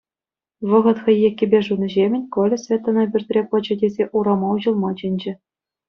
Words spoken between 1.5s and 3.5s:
шунӑҫемӗн Коля Светӑна пӳртре